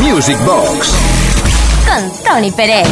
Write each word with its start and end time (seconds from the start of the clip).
Music 0.00 0.38
Box. 0.44 0.92
Con 1.86 2.24
Tony 2.24 2.50
Pérez. 2.50 2.88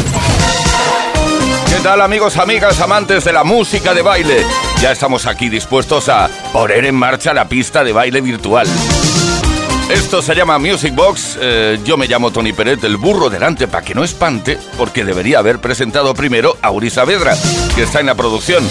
¿Qué 1.69 1.79
tal 1.81 2.01
amigos, 2.01 2.37
amigas, 2.37 2.79
amantes 2.79 3.23
de 3.25 3.33
la 3.33 3.43
música 3.43 3.93
de 3.93 4.01
baile? 4.01 4.45
Ya 4.81 4.91
estamos 4.91 5.25
aquí 5.25 5.49
dispuestos 5.49 6.09
a 6.09 6.29
poner 6.51 6.85
en 6.85 6.95
marcha 6.95 7.33
la 7.33 7.47
pista 7.47 7.83
de 7.83 7.91
baile 7.91 8.21
virtual. 8.21 8.67
Esto 9.89 10.21
se 10.21 10.33
llama 10.33 10.59
Music 10.59 10.95
Box. 10.95 11.37
Eh, 11.41 11.79
yo 11.83 11.97
me 11.97 12.07
llamo 12.07 12.31
Tony 12.31 12.53
Peret, 12.53 12.83
el 12.83 12.97
burro 12.97 13.29
delante, 13.29 13.67
para 13.67 13.83
que 13.83 13.93
no 13.93 14.03
espante, 14.03 14.57
porque 14.77 15.03
debería 15.03 15.39
haber 15.39 15.59
presentado 15.59 16.13
primero 16.13 16.57
a 16.61 16.71
Uri 16.71 16.89
Saavedra, 16.89 17.35
que 17.75 17.83
está 17.83 17.99
en 17.99 18.05
la 18.05 18.15
producción. 18.15 18.63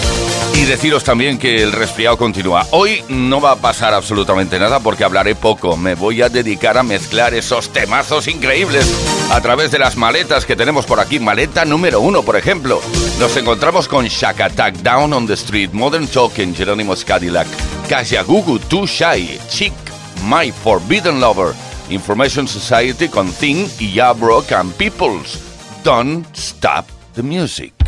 Y 0.55 0.65
deciros 0.65 1.03
también 1.03 1.39
que 1.39 1.61
el 1.63 1.71
resfriado 1.71 2.17
continúa. 2.17 2.65
Hoy 2.71 3.03
no 3.09 3.41
va 3.41 3.51
a 3.51 3.55
pasar 3.55 3.93
absolutamente 3.93 4.59
nada 4.59 4.79
porque 4.79 5.03
hablaré 5.03 5.35
poco. 5.35 5.75
Me 5.75 5.95
voy 5.95 6.21
a 6.21 6.29
dedicar 6.29 6.77
a 6.77 6.83
mezclar 6.83 7.33
esos 7.33 7.73
temazos 7.73 8.27
increíbles 8.27 8.87
a 9.31 9.41
través 9.41 9.71
de 9.71 9.79
las 9.79 9.97
maletas 9.97 10.45
que 10.45 10.55
tenemos 10.55 10.85
por 10.85 10.99
aquí. 10.99 11.19
Maleta 11.19 11.65
número 11.65 12.01
uno, 12.01 12.21
por 12.21 12.37
ejemplo. 12.37 12.81
Nos 13.19 13.35
encontramos 13.35 13.87
con 13.87 14.05
Shack 14.05 14.41
Attack, 14.41 14.75
Down 14.77 15.13
on 15.13 15.27
the 15.27 15.33
Street, 15.33 15.71
Modern 15.73 16.07
Talking, 16.07 16.55
Jerónimos 16.55 17.03
Cadillac, 17.03 17.47
Gugu, 18.25 18.59
Too 18.59 18.85
Shy, 18.85 19.39
Chick, 19.49 19.73
My 20.25 20.51
Forbidden 20.51 21.19
Lover, 21.19 21.53
Information 21.89 22.47
Society 22.47 23.07
con 23.07 23.31
Thing 23.33 23.67
y 23.79 23.93
Ya 23.93 24.13
Broke 24.13 24.53
and 24.53 24.73
Peoples. 24.75 25.39
Don't 25.83 26.25
stop 26.35 26.85
the 27.15 27.23
music. 27.23 27.82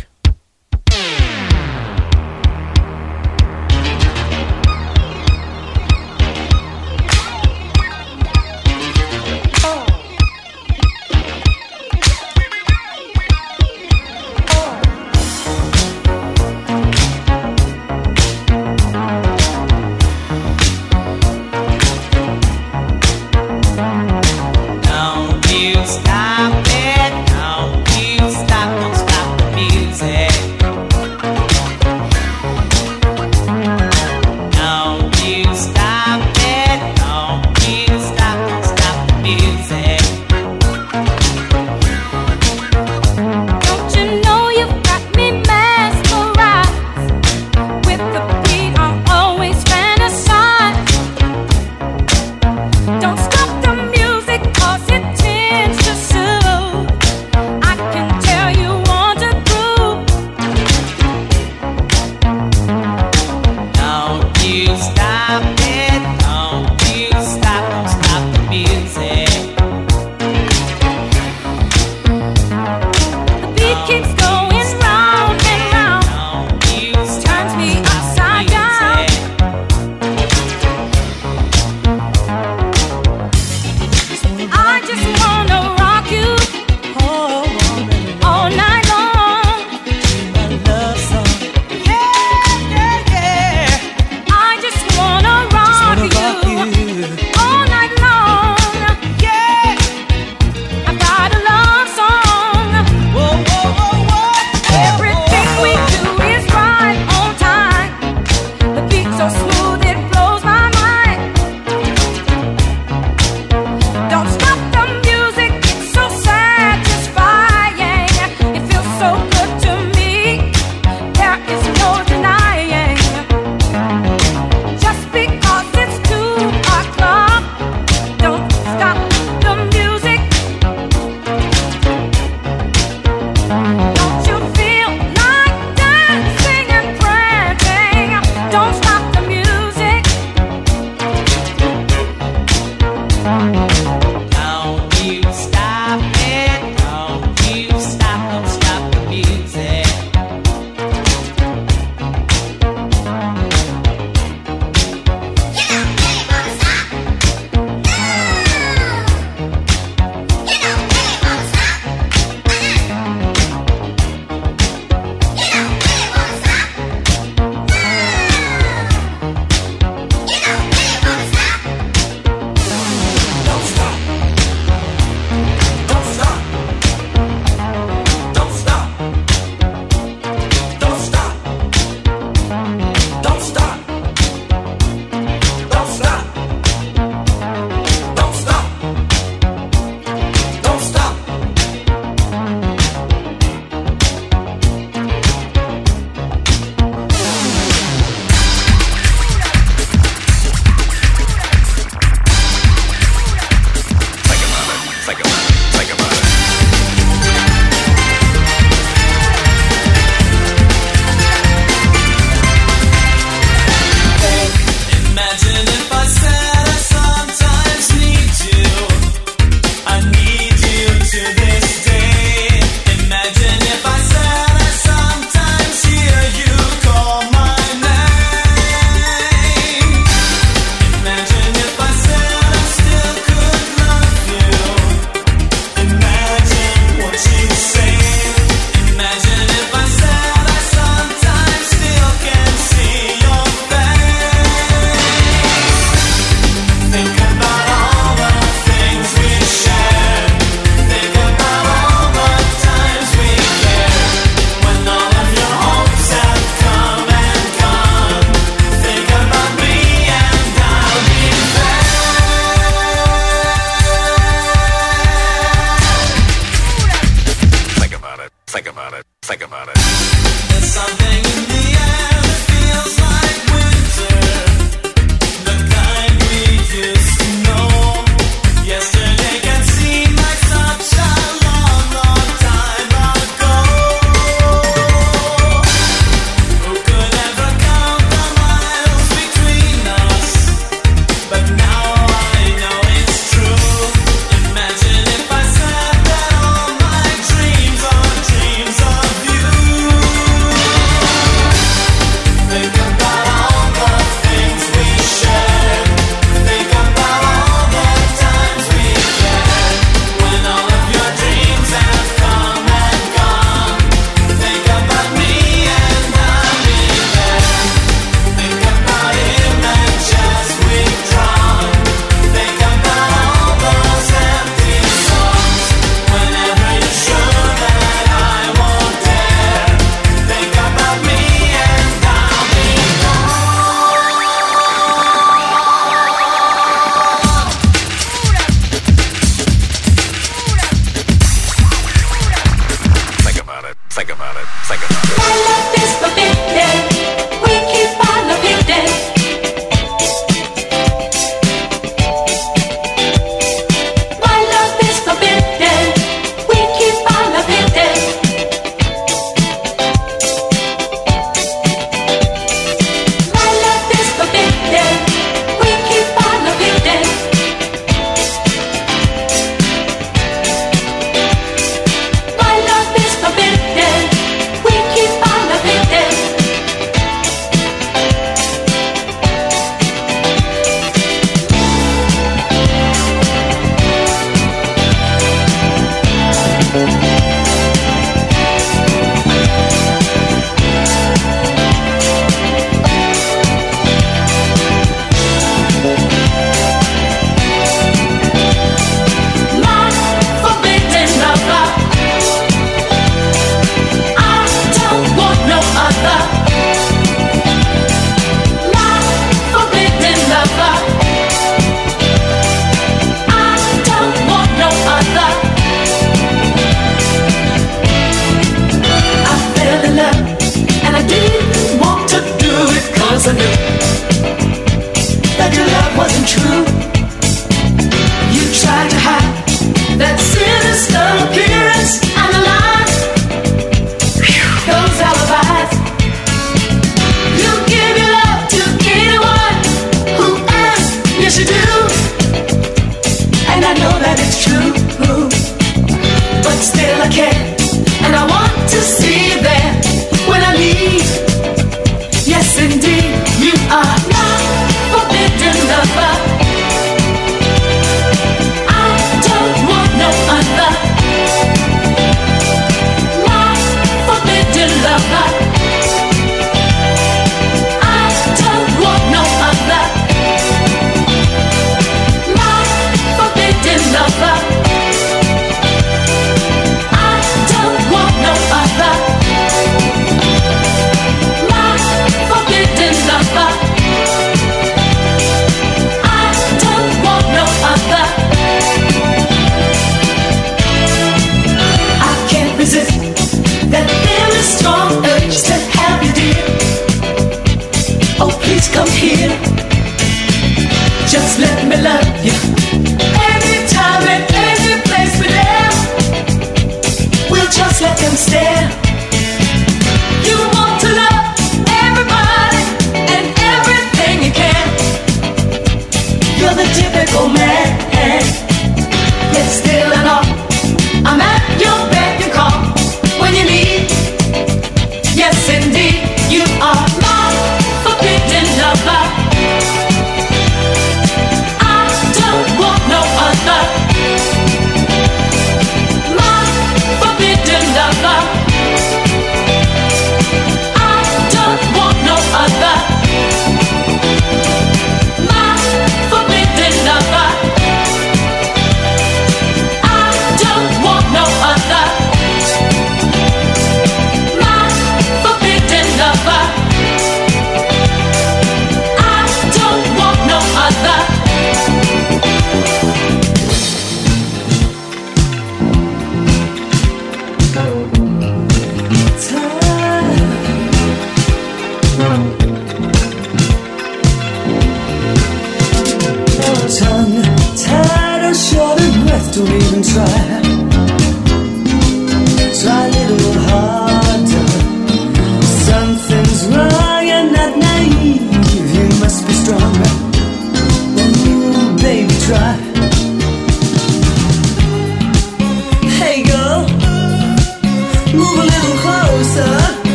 Think 269.26 269.42
about 269.42 269.68
it. 269.70 269.75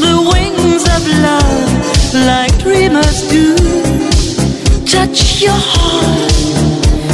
the 0.00 0.18
wings 0.32 0.84
of 0.96 1.02
love 1.22 1.70
like 2.26 2.56
dreamers 2.58 3.28
do. 3.28 3.56
Touch 4.86 5.42
your 5.42 5.60
heart, 5.74 6.32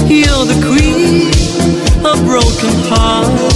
you're 0.09 0.47
the 0.53 0.59
queen 0.69 1.29
of 2.05 2.17
broken 2.25 2.75
hearts. 2.91 3.55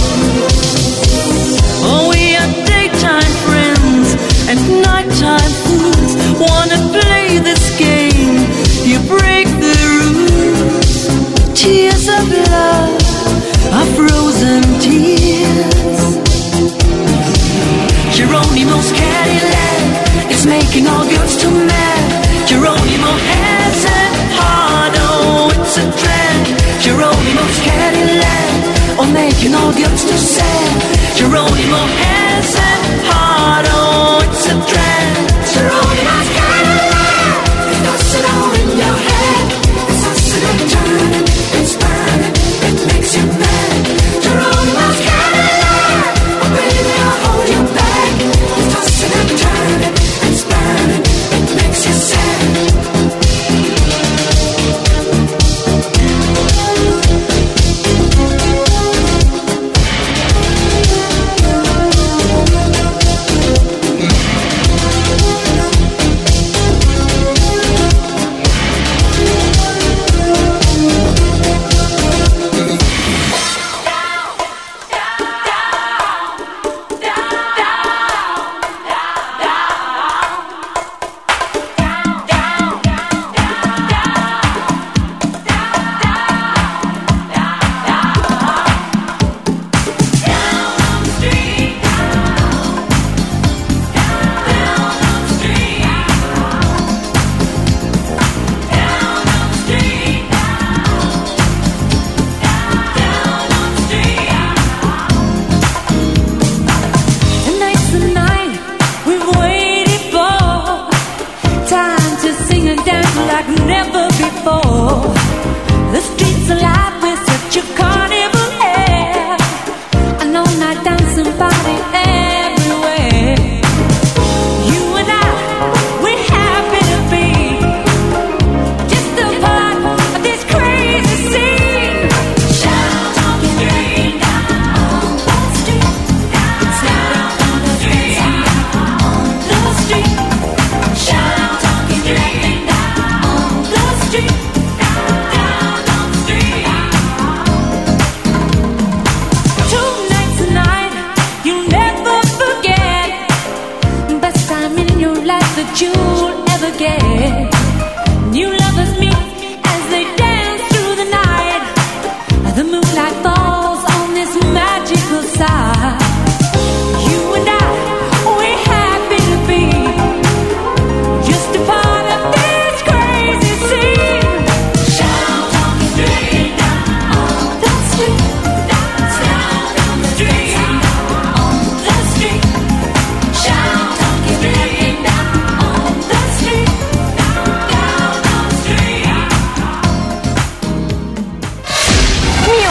Oh, 1.81 2.09
we 2.11 2.35
are 2.35 2.51
daytime 2.65 3.33
friends 3.45 4.07
and 4.49 4.59
nighttime 4.81 5.53
fools. 5.65 6.11
Wanna 6.39 6.79
play 6.97 7.39
this 7.39 7.63
game? 7.77 8.45
You 8.89 8.99
break 9.07 9.47
the 9.65 9.75
rules. 9.95 11.07
Tears 11.59 12.07
of 12.07 12.25
love 12.49 13.01
are 13.77 13.89
frozen 13.97 14.61
tears. 14.79 15.99
Your 18.17 18.33
only 18.35 18.65
most 18.65 19.08
is 20.39 20.45
making 20.45 20.87
all 20.87 21.05
girls 21.09 21.35
too 21.41 21.51
mad. 21.51 22.47
Geronimo 22.47 23.11
has 23.31 23.77
a 23.85 24.01
heart, 24.39 24.95
oh, 25.11 25.51
it's 25.55 25.75
a 25.77 25.85
trend. 25.99 26.45
Geronimo's 26.83 27.59
Cadillac, 27.67 28.99
Or 28.99 29.07
making 29.11 29.53
all 29.53 29.71
girls 29.73 30.03
too 30.09 30.21
sad. 30.35 30.71
Geronimo 31.19 31.81
has 32.03 32.55
a 32.55 32.71
heart, 33.11 33.65
oh, 33.67 33.78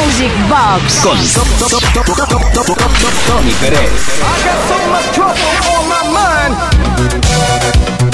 Music 0.08 0.32
Box 0.48 1.00
con 1.02 1.18
Tony 3.26 3.52
Pérez. 3.60 3.90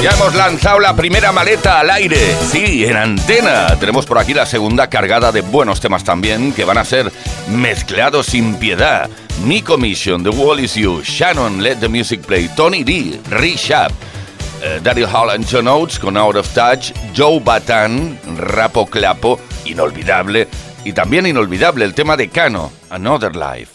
Ya 0.02 0.10
hemos 0.10 0.34
lanzado 0.34 0.80
la 0.80 0.96
primera 0.96 1.30
maleta 1.30 1.78
al 1.78 1.90
aire, 1.90 2.34
sí, 2.50 2.84
en 2.84 2.96
antena. 2.96 3.76
Tenemos 3.78 4.06
por 4.06 4.18
aquí 4.18 4.34
la 4.34 4.44
segunda 4.44 4.88
cargada 4.88 5.30
de 5.30 5.42
buenos 5.42 5.78
temas 5.78 6.02
también 6.02 6.52
que 6.52 6.64
van 6.64 6.78
a 6.78 6.84
ser 6.84 7.12
mezclados 7.48 8.26
sin 8.26 8.56
piedad. 8.56 9.08
Mi 9.44 9.62
Commission, 9.62 10.24
The 10.24 10.30
Wall 10.30 10.60
Is 10.60 10.74
You, 10.74 11.00
Shannon, 11.04 11.62
Let 11.62 11.76
the 11.76 11.88
Music 11.88 12.22
Play, 12.22 12.50
Tony 12.56 12.82
D, 12.82 13.20
Rishab, 13.30 13.92
uh, 13.92 14.82
Daryl 14.82 15.06
Hall 15.06 15.30
and 15.30 15.46
John 15.46 15.68
Oates 15.68 16.00
con 16.00 16.16
Out 16.16 16.34
of 16.34 16.48
Touch, 16.54 16.92
Joe 17.14 17.38
Batan, 17.38 18.18
Rapo 18.36 18.84
Clapo, 18.86 19.38
inolvidable, 19.64 20.48
y 20.84 20.92
también 20.92 21.26
inolvidable 21.26 21.84
el 21.84 21.94
tema 21.94 22.16
de 22.16 22.28
Cano, 22.28 22.70
Another 22.90 23.34
Life. 23.34 23.70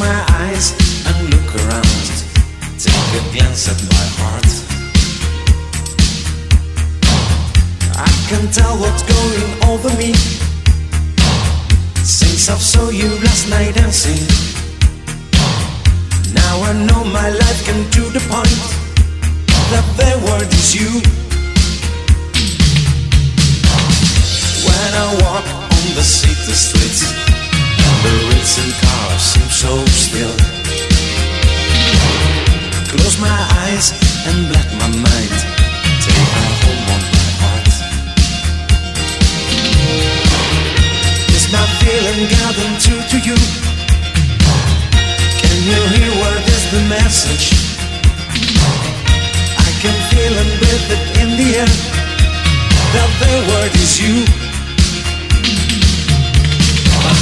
My 0.00 0.24
eyes 0.40 0.72
and 1.06 1.28
look 1.28 1.48
around. 1.60 2.08
Take 2.80 3.10
a 3.20 3.22
glance 3.32 3.68
at 3.68 3.80
my 3.92 4.06
heart. 4.16 4.50
I 8.08 8.10
can 8.28 8.50
tell 8.50 8.78
what's 8.80 9.04
going 9.04 9.50
over 9.68 9.90
me. 10.00 10.14
Since 12.02 12.48
I 12.48 12.56
saw 12.56 12.88
you 12.88 13.10
last 13.26 13.50
night 13.50 13.74
dancing. 13.74 14.24
Now 16.32 16.54
I 16.70 16.72
know 16.86 17.04
my 17.04 17.28
life 17.28 17.60
can 17.66 17.80
to 17.96 18.02
the 18.16 18.22
point 18.32 18.62
that 19.70 19.86
the 20.00 20.12
word 20.24 20.48
is 20.60 20.74
you. 20.74 20.90
When 24.64 24.90
I 25.04 25.06
walk 25.24 25.46
on 25.76 25.84
the 25.94 26.02
city 26.02 26.54
streets, 26.64 27.29
the 28.02 28.12
racing 28.32 28.72
cars 28.80 29.22
seem 29.22 29.48
so 29.50 29.72
still. 29.86 30.36
Close 32.88 33.16
my 33.20 33.38
eyes 33.64 33.92
and 34.26 34.48
black 34.48 34.68
my 34.80 34.88
mind. 34.88 35.36
Take 36.04 36.28
my 36.36 36.48
home 36.62 36.86
on 36.94 37.02
my 37.14 37.28
heart. 37.40 37.68
Is 41.36 41.46
my 41.52 41.64
feeling 41.80 42.20
gathering 42.34 42.76
true 42.84 43.02
to 43.12 43.18
you? 43.28 43.38
Can 45.42 45.58
you 45.70 45.80
hear 45.94 46.10
what 46.20 46.40
is 46.56 46.64
the 46.72 46.82
message? 46.88 47.46
I 49.66 49.70
can 49.82 49.96
feel 50.10 50.34
and 50.42 50.50
breathe 50.60 50.90
it 50.96 51.04
in 51.22 51.28
the 51.40 51.48
air. 51.62 51.72
That 52.94 53.10
the 53.20 53.32
word 53.50 53.74
is 53.76 54.00
you. 54.00 54.49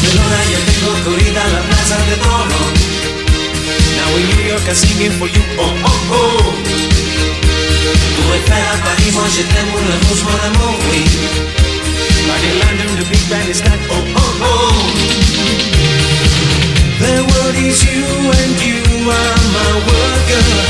Barcelona, 0.09 0.41
ya 0.53 0.59
tengo 0.65 0.93
corrida 1.05 1.43
la 1.53 1.61
plaza 1.69 1.97
de 2.09 2.17
toro. 2.25 2.61
Now 3.99 4.17
in 4.17 4.25
New 4.33 4.43
York 4.49 4.65
I'm 4.67 4.75
singing 4.75 5.13
for 5.21 5.29
you. 5.29 5.43
Oh 5.59 5.69
oh 5.85 6.13
oh. 6.13 6.55
Fait 8.49 8.55
à 8.55 8.77
Paris, 8.85 9.11
moi 9.13 9.25
je 9.29 9.43
t'aime 9.43 9.69
le 9.69 9.95
rouge, 10.09 10.23
mon 10.25 10.39
amour, 10.49 10.79
oui. 10.91 11.03
But 12.27 12.41
in 12.49 12.55
London 12.61 12.89
the 12.97 13.05
big 13.11 13.21
band 13.29 13.49
is 13.51 13.61
like 13.61 13.83
oh 13.91 14.05
oh 14.17 14.45
oh. 14.49 14.73
The 17.01 17.15
word 17.29 17.57
is 17.69 17.85
you 17.85 18.05
and 18.41 18.57
you 18.65 18.81
are 19.13 19.39
my 19.53 19.73
word, 19.85 20.21
girl. 20.31 20.65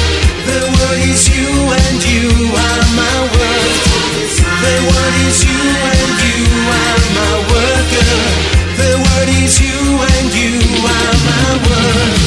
The 0.50 0.60
word 0.74 0.98
is 1.06 1.28
you 1.28 1.46
and 1.78 2.00
you 2.10 2.26
are 2.58 2.84
my 2.98 3.16
word. 3.38 3.74
The 4.66 4.74
word 4.90 5.14
is 5.28 5.38
you 5.46 5.62
and 5.94 6.10
you 6.26 6.42
are 6.74 6.98
my 7.14 7.34
word, 7.52 7.86
girl. 7.94 8.57
The 8.78 8.94
word 9.04 9.28
is 9.42 9.60
you 9.60 9.78
and 10.14 10.26
you 10.38 10.54
are 10.86 11.14
my 11.26 11.46
word. 11.66 12.18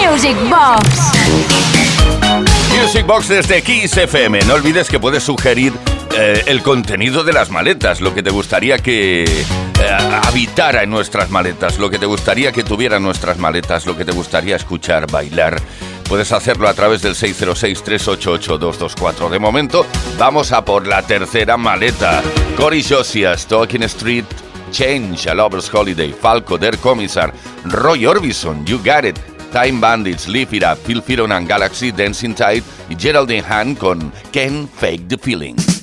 Music 0.00 0.36
Box. 0.48 0.82
Music 2.78 3.06
Box 3.06 3.28
desde 3.28 3.62
Kiss 3.62 3.96
FM. 3.96 4.40
No 4.46 4.54
olvides 4.54 4.88
que 4.88 4.98
puedes 4.98 5.22
sugerir 5.22 5.72
eh, 6.16 6.42
el 6.46 6.62
contenido 6.62 7.24
de 7.24 7.32
las 7.32 7.50
maletas, 7.50 8.00
lo 8.00 8.14
que 8.14 8.22
te 8.22 8.30
gustaría 8.30 8.78
que 8.78 9.24
habitara 9.88 10.82
en 10.82 10.90
nuestras 10.90 11.30
maletas, 11.30 11.78
lo 11.78 11.88
que 11.90 11.98
te 11.98 12.06
gustaría 12.06 12.52
que 12.52 12.64
tuviera 12.64 12.98
nuestras 12.98 13.38
maletas, 13.38 13.86
lo 13.86 13.96
que 13.96 14.04
te 14.04 14.12
gustaría 14.12 14.56
escuchar, 14.56 15.10
bailar. 15.10 15.58
Puedes 16.08 16.32
hacerlo 16.32 16.68
a 16.68 16.74
través 16.74 17.00
del 17.02 17.14
606-388-224. 17.14 19.30
De 19.30 19.38
momento, 19.38 19.86
vamos 20.18 20.50
a 20.52 20.62
por 20.64 20.86
la 20.86 21.02
tercera 21.02 21.56
maleta. 21.56 22.22
Cory 22.56 22.82
Josias, 22.82 23.46
Talking 23.46 23.84
Street, 23.84 24.24
Change, 24.70 25.28
A 25.28 25.34
Lover's 25.34 25.72
Holiday, 25.72 26.12
Falco, 26.12 26.58
Der 26.58 26.76
Commissar, 26.78 27.32
Roy 27.64 28.04
Orbison, 28.06 28.66
You 28.66 28.78
Got 28.78 29.04
It, 29.06 29.18
Time 29.52 29.80
Bandits, 29.80 30.28
Live 30.28 30.50
Phil 30.84 31.02
Firon 31.02 31.32
and 31.32 31.48
Galaxy, 31.48 31.90
Dancing 31.92 32.34
Tide 32.34 32.62
y 32.90 32.96
Geraldine 32.96 33.44
Han 33.48 33.76
con 33.76 34.12
Can't 34.32 34.68
Fake 34.70 35.08
the 35.08 35.16
Feeling. 35.16 35.73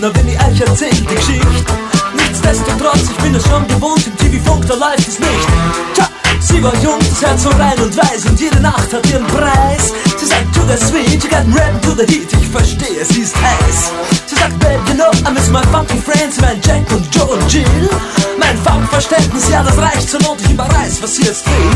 Na 0.00 0.10
wenn 0.14 0.28
ich 0.28 0.38
euch 0.38 0.60
erzähl 0.60 0.90
die 0.90 1.04
Geschichte. 1.04 1.72
Nichtsdestotrotz, 2.14 3.02
ich 3.10 3.16
bin 3.22 3.34
es 3.34 3.46
schon 3.46 3.66
gewohnt, 3.68 4.06
im 4.06 4.16
TV-Funk, 4.16 4.66
da 4.66 4.74
läuft 4.74 5.06
es 5.06 5.18
nicht. 5.18 5.48
Tja, 5.94 6.08
sie 6.40 6.62
war 6.62 6.74
jung, 6.82 6.98
das 6.98 7.22
Herz 7.22 7.42
so 7.42 7.50
rein 7.50 7.78
und 7.80 7.96
weiß 7.96 8.26
und 8.26 8.40
jede 8.40 8.60
Nacht 8.60 8.92
hat 8.92 9.06
ihren 9.10 9.26
Preis. 9.26 9.92
Sie 10.16 10.26
sagt, 10.26 10.54
to 10.54 10.62
the 10.66 10.76
sweet, 10.76 11.22
you 11.22 11.28
got 11.28 11.44
rap 11.54 11.80
to 11.82 11.90
the 11.90 12.06
heat, 12.06 12.32
ich 12.32 12.48
verstehe, 12.48 13.04
sie 13.04 13.20
ist 13.20 13.36
heiß. 13.36 13.92
Sie 14.26 14.34
sagt, 14.34 14.58
babe, 14.60 14.80
you 14.88 14.94
know, 14.94 15.10
I 15.28 15.32
miss 15.32 15.50
my 15.50 15.62
funky 15.70 15.98
friends, 15.98 16.40
mein 16.40 16.60
Jack 16.62 16.90
und 16.92 17.14
Joe 17.14 17.26
und 17.26 17.52
Jill. 17.52 17.90
Mein 18.38 18.56
Funkverständnis, 18.58 19.48
ja, 19.50 19.62
das 19.62 19.76
reicht 19.76 20.08
zur 20.08 20.20
Not, 20.22 20.40
ich 20.40 20.52
überreiß, 20.52 21.02
was 21.02 21.16
sie 21.16 21.24
jetzt 21.24 21.46
will. 21.46 21.70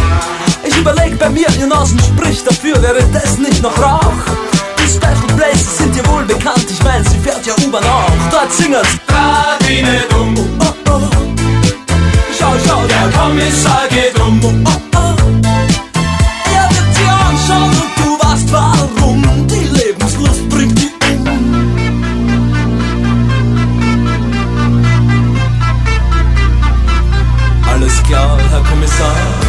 Ich 0.64 0.76
überleg 0.76 1.18
bei 1.18 1.28
mir, 1.28 1.48
ihr 1.58 1.66
Nasen 1.66 1.98
spricht 1.98 2.46
dafür, 2.46 2.80
wäre 2.82 3.02
das 3.12 3.36
nicht 3.38 3.62
noch 3.62 3.76
Rauch? 3.78 4.49
Special 4.90 5.36
Places 5.36 5.78
sind 5.78 5.94
dir 5.94 6.06
wohl 6.08 6.24
bekannt, 6.24 6.66
ich 6.68 6.82
mein, 6.82 7.04
sie 7.04 7.18
fährt 7.18 7.46
ja 7.46 7.54
U-Bahn 7.64 7.84
auch. 7.84 8.10
Dort 8.30 8.52
singen's. 8.52 8.88
Grad 9.06 9.68
wie 9.68 9.82
ne 9.82 10.02
Dumm. 10.10 10.34
Oh, 10.58 10.90
oh. 10.90 11.00
Schau, 12.36 12.52
schau, 12.66 12.82
der 12.86 13.08
Kommissar 13.16 13.86
geht 13.88 14.18
um. 14.18 14.40
Oh, 14.42 14.70
oh. 14.96 15.14
Er 16.54 16.68
wird 16.70 16.94
sie 16.94 17.08
anschauen 17.08 17.70
und 17.70 17.92
du 17.98 18.18
weißt 18.18 18.52
warum. 18.52 19.46
Die 19.46 19.64
Lebenslust 19.78 20.48
bringt 20.48 20.78
die 20.78 20.90
um. 21.12 21.26
Alles 27.72 28.02
klar, 28.02 28.38
Herr 28.50 28.62
Kommissar. 28.64 29.39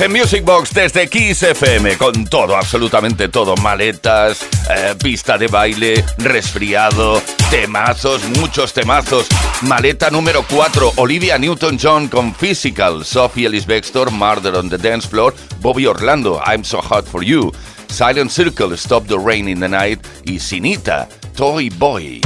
En 0.00 0.10
Music 0.10 0.42
Box 0.42 0.72
desde 0.72 1.06
Kiss 1.06 1.42
FM 1.42 1.98
con 1.98 2.24
todo, 2.24 2.56
absolutamente 2.56 3.28
todo. 3.28 3.54
Maletas, 3.56 4.42
eh, 4.70 4.94
pista 5.00 5.36
de 5.36 5.48
baile, 5.48 6.02
resfriado, 6.16 7.20
temazos, 7.50 8.24
muchos 8.38 8.72
temazos. 8.72 9.26
Maleta 9.62 10.08
número 10.08 10.44
4, 10.48 10.94
Olivia 10.96 11.36
Newton-John 11.36 12.08
con 12.08 12.34
Physical, 12.34 13.04
Sophie 13.04 13.46
Ellis-Bextor, 13.46 14.10
Murder 14.10 14.54
on 14.54 14.70
the 14.70 14.78
Dance 14.78 15.06
Floor, 15.06 15.34
Bobby 15.60 15.86
Orlando, 15.86 16.40
I'm 16.46 16.64
So 16.64 16.80
Hot 16.80 17.04
For 17.04 17.22
You, 17.22 17.52
Silent 17.88 18.30
Circle, 18.30 18.76
Stop 18.78 19.06
the 19.06 19.18
Rain 19.18 19.46
in 19.46 19.60
the 19.60 19.68
Night 19.68 20.00
y 20.24 20.38
Sinita, 20.38 21.06
Toy 21.36 21.68
Boy. 21.68 22.20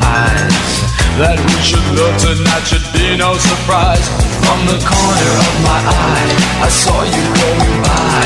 minds. 0.00 0.82
That 1.18 1.38
we 1.38 1.56
should 1.66 1.82
love 1.98 2.14
tonight 2.22 2.64
should 2.66 2.86
be 2.94 3.18
no 3.18 3.34
surprise. 3.34 4.06
From 4.46 4.60
the 4.70 4.78
corner 4.86 5.32
of 5.34 5.54
my 5.66 5.80
eye, 5.82 6.30
I 6.62 6.68
saw 6.70 6.98
you 7.02 7.24
going 7.42 7.76
by. 7.82 8.22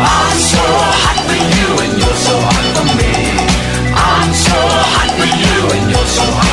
I'm 0.00 0.38
so 0.40 0.64
hot 1.04 1.18
for 1.28 1.36
you 1.36 1.68
and 1.84 1.92
you're 2.00 2.20
so 2.20 2.36
hot 2.40 2.66
for 2.76 2.86
me. 2.96 3.12
I'm 3.92 4.32
so 4.32 4.58
hot 4.92 5.10
for 5.20 5.28
you 5.28 5.56
and 5.76 5.84
you're 5.92 6.10
so 6.10 6.24
hot. 6.24 6.49